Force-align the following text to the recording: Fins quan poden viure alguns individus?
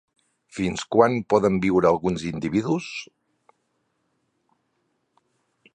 Fins 0.59 0.85
quan 0.95 1.17
poden 1.33 1.59
viure 1.65 1.89
alguns 1.91 2.25
individus? 2.31 2.89